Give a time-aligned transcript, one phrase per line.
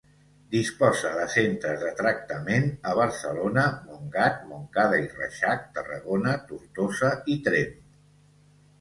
[0.53, 7.83] Disposa de centres de tractament a Barcelona, Montgat, Montcada i Reixac, Tarragona, Tortosa i Tremp.